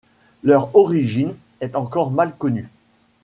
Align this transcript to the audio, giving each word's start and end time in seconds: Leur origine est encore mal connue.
Leur 0.41 0.75
origine 0.75 1.35
est 1.59 1.75
encore 1.75 2.09
mal 2.09 2.35
connue. 2.35 2.67